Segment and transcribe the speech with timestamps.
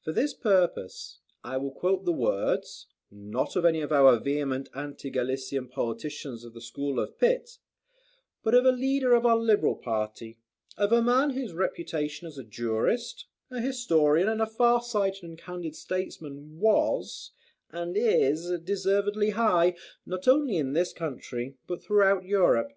[0.00, 5.08] For this purpose, I will quote the words, not of any of our vehement anti
[5.08, 7.58] Gallican politicians of the school of Pitt,
[8.42, 10.36] but of a leader of our Liberal party,
[10.76, 15.38] of a man whose reputation as a jurist, a historian and a far sighted and
[15.38, 17.30] candid statesman, was,
[17.70, 22.72] and is, deservedly high, not only in this country, but throughout Europe.